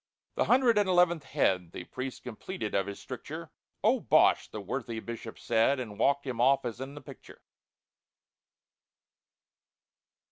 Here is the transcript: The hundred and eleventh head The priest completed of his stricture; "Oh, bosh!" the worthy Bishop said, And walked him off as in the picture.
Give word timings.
The 0.33 0.45
hundred 0.45 0.79
and 0.79 0.89
eleventh 0.89 1.25
head 1.25 1.73
The 1.73 1.83
priest 1.83 2.23
completed 2.23 2.73
of 2.73 2.87
his 2.87 2.99
stricture; 2.99 3.51
"Oh, 3.83 3.99
bosh!" 3.99 4.47
the 4.49 4.59
worthy 4.59 4.99
Bishop 4.99 5.37
said, 5.37 5.79
And 5.79 5.99
walked 5.99 6.25
him 6.25 6.41
off 6.41 6.65
as 6.65 6.81
in 6.81 6.95
the 6.95 7.01
picture. 7.01 7.43